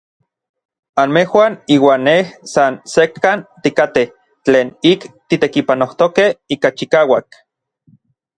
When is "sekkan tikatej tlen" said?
2.93-4.67